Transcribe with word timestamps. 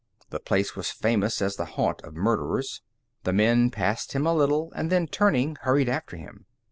The 0.31 0.39
place 0.39 0.75
was 0.75 0.89
famous 0.89 1.43
as 1.43 1.57
the 1.57 1.65
haunt 1.77 2.01
of 2.01 2.15
murderers. 2.15 2.81
The 3.23 3.33
men 3.33 3.69
passed 3.69 4.13
him 4.13 4.25
a 4.25 4.33
little 4.33 4.73
and 4.75 4.89
then 4.91 5.05
turning, 5.05 5.57
hurried 5.61 5.89
after 5.89 6.17
him. 6.17 6.47